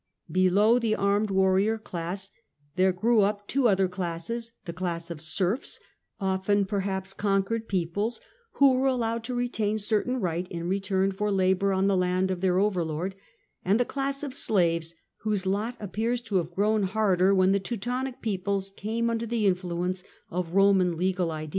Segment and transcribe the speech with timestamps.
[0.31, 2.31] Below the armed warrior class
[2.75, 5.79] there grew up two other classes— the class of serfs,
[6.19, 8.19] often perhaps conquered peoples
[8.53, 12.31] who were allowed to retain certain right in re turn for labour on the land
[12.31, 13.13] of their overlord—
[13.63, 18.21] and the class of slaves, whose lot appears to have grown harder when the Teutonic
[18.23, 21.49] peoples came under the influence ol Boman legal ideas.